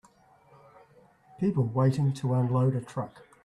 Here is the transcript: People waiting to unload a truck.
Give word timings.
People 1.39 1.65
waiting 1.65 2.11
to 2.13 2.33
unload 2.33 2.73
a 2.75 2.81
truck. 2.81 3.21